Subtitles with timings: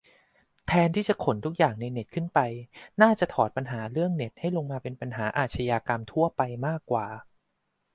[0.67, 2.39] แทนที่จะขนทุกอย่างในเน็ตขึ้นไป
[3.01, 7.07] น่าจะถอดปัญหาเรื่องเน็ตให้ลงมาเป็นปัญหาอาชญากรรมทั่วไปมากกว่า